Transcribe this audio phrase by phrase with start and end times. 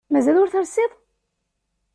[0.11, 0.91] Mazal ur telsiḍ?